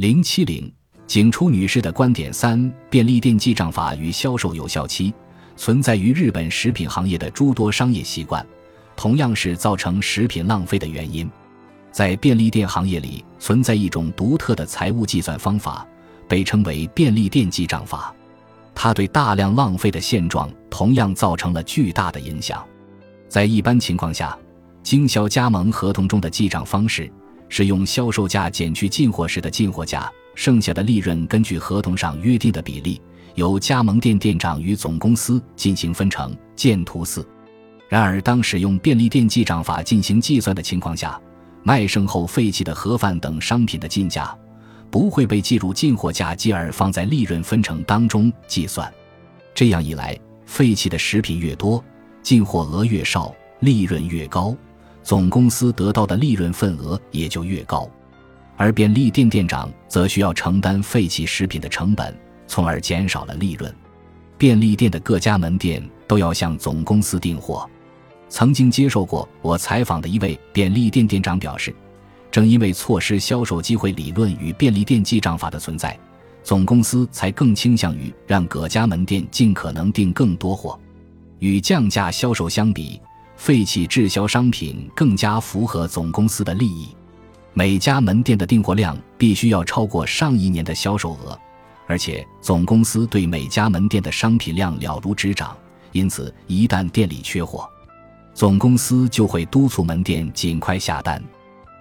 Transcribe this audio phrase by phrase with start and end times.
[0.00, 0.72] 零七零，
[1.06, 5.12] 景初女士的观点三：便利店记账法与销售有效期
[5.58, 8.42] 存在于日本食品行业的诸多商业习惯，
[8.96, 11.30] 同样是造成食品浪费的原因。
[11.92, 15.86] 在便利店行业里，存在一种独特的财务计算方法，
[16.26, 18.14] 被称为便利店记账法。
[18.74, 22.64] 它对大量浪费的现状同样造成了巨大的影响。
[23.28, 24.34] 在一般情况下，
[24.82, 27.12] 经销加盟合同中的记账方式。
[27.50, 32.98] 是用销售价减去进货时的进货价，剩下的利润根据合同上约定的比例，
[33.34, 36.34] 由加盟店店长与总公司进行分成。
[36.56, 37.26] 见图四。
[37.88, 41.20] 然而，当使用便利店记账法进行计算的情况下，
[41.62, 44.36] 卖剩后废弃的盒饭等商品的进价
[44.90, 48.92] 不会被计入进货价，继而放在利润分成当中计算。
[49.54, 51.82] 这样一来，废弃的食品越多，
[52.22, 54.54] 进货额越少，利润越高。
[55.02, 57.88] 总公司得到的利润份额也就越高，
[58.56, 62.14] 而便利店店长则需要承担废弃食品的成本，
[62.46, 63.74] 从而减少了利润。
[64.36, 67.68] 便利店的各家门店都要向总公司订货。
[68.28, 71.74] 曾经接受过我采访的一位便利店店长表示，
[72.30, 75.98] 正因为错失销售机会理论与便利店记账法的存在，
[76.44, 80.78] 总公司才更倾向于让各家门店尽可能订更多货，
[81.40, 83.00] 与降价销售相比。
[83.40, 86.88] 废弃滞销商品更加符合总公司的利益，
[87.54, 91.40] 每家门店的订货量必须要超过上一年的销售额，
[91.86, 95.56] 而且总公司对每家门店的商品量了如指掌，
[95.92, 97.66] 因此一旦店里缺货，
[98.34, 101.20] 总公司就会督促门店尽快下单。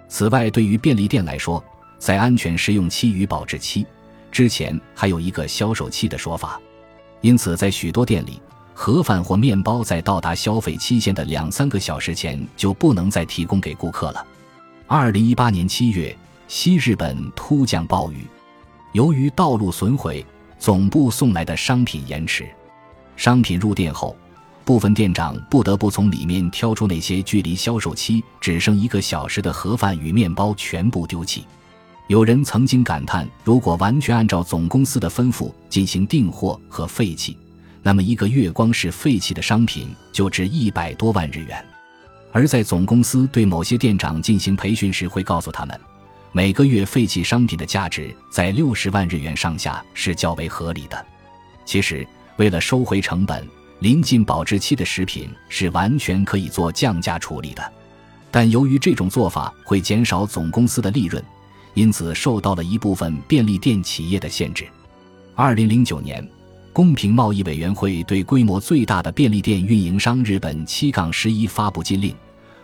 [0.07, 1.61] 此外，对于便利店来说，
[1.97, 3.85] 在安全试用期与保质期
[4.31, 6.57] 之前还有一个销售期的说法，
[7.19, 8.41] 因此在许多店里。
[8.81, 14.25] 盒饭或面包在到达消费期限的两三个小时前就不能再提供给顾客了。
[14.87, 16.15] 二零一八年七月，
[16.47, 18.25] 西日本突降暴雨，
[18.93, 20.25] 由于道路损毁，
[20.57, 22.47] 总部送来的商品延迟。
[23.17, 24.15] 商品入店后，
[24.63, 31.43] 部分店长不得不从里面挑出那些距离销售期只剩一个小时的盒饭与面包，全部丢弃。
[32.07, 37.37] 有人曾经感叹：如果完全按照总公司的吩咐进行订货和废弃。
[37.89, 41.65] 那么一个月光是废弃的商品就值一百多万日元，
[42.31, 45.75] 而在总公司对某些店长进行培训时，会告诉他们，
[46.31, 51.03] 每个月废弃商品的价值在六十万日元上下是较为合理的。
[51.65, 52.07] 其实，
[52.37, 53.43] 为了收回成本，
[53.79, 57.73] 临近保质期的食品是完全可以做降价处理的，
[58.29, 61.25] 但由于这种做法会减少总公司的利润，
[61.73, 64.67] 因此受到了一部分便利店企业的限制。
[65.33, 66.23] 二零零九年。
[66.71, 72.15] 公平贸易委员会对规模最大的便利店运营商日本七杠十一发布禁令，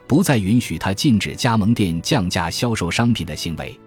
[0.08, 3.78] 不再允许他禁止加盟店降价销售商品的行为。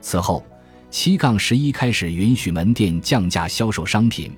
[0.00, 0.44] 此后，
[0.90, 4.32] 七杠十一开始允许门店降价销售商品，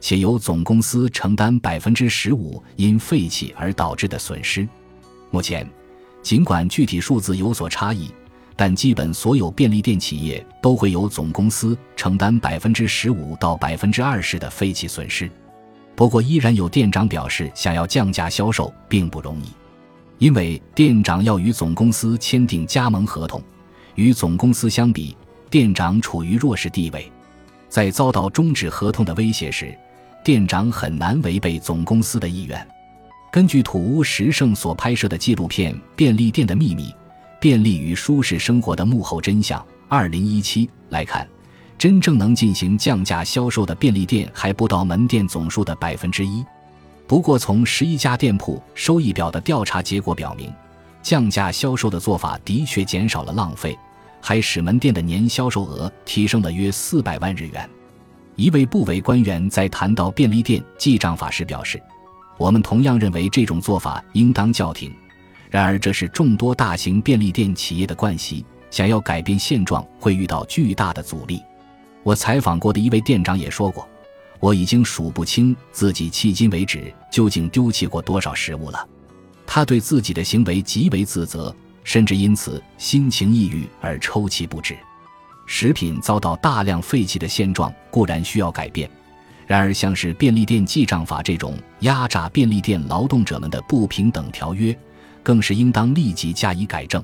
[0.00, 4.68] 且由总公司承担百分之十五因废弃而导致的损失。
[5.30, 5.66] 目前，
[6.20, 8.10] 尽管具体数字有所差异。
[8.56, 15.28] 但基本所有便利店企业都会由总公司承担百分之十五到百分之二十的废弃损失。
[15.96, 19.44] 不过，依然有店长表示，想要降价销售并不容易，
[20.18, 23.42] 因为店长要与总公司签订加盟合同。
[23.94, 25.16] 与总公司相比，
[25.48, 27.10] 店长处于弱势地位，
[27.68, 29.72] 在遭到终止合同的威胁时，
[30.24, 32.68] 店长很难违背总公司的意愿。
[33.30, 36.88] 根据土屋实胜所拍摄的纪录片《便利店的秘密》。
[37.44, 39.62] 便利与舒适生活的幕后真相。
[39.86, 41.28] 二零一七来看，
[41.76, 46.42] 真正能进行降价销售的便利店还不到门店总数的百分之一。
[47.06, 50.50] 不过，从十一家店铺收益表的调查结果表明，
[51.02, 53.78] 降价销售的做法的确减少了浪费，
[54.22, 57.68] 还使门店的年销售额提升了约四百万日元。
[58.36, 61.78] 一位部委官员在谈到便利店记账法时表示
[62.40, 64.90] ：“我们同样认为这种做法应当叫停。”
[65.54, 68.44] 然而，这是众多大型便利店企业的惯习。
[68.72, 71.40] 想要改变现状，会遇到巨大的阻力。
[72.02, 73.88] 我采访过的一位店长也说过
[74.40, 78.88] ：“我已经数不清自己迄今为止究竟丢弃过多少食物了。”
[79.46, 81.54] 他对自己的行为极为自责，
[81.84, 84.76] 甚至因此心情抑郁而抽泣不止。
[85.46, 88.90] 食品遭到大量废弃的现状固然需要改变，
[89.46, 94.76] 然而像是便利店记账法这种压榨便利店劳动者们的不平等条约。
[95.24, 97.02] 更是应当立即加以改正。